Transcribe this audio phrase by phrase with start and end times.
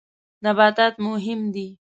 [0.43, 1.67] نباتات مهم دي.